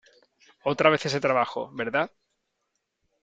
otra 0.63 0.89
vez 0.89 1.05
ese 1.05 1.19
trabajo,¿ 1.19 1.69
verdad? 1.75 2.09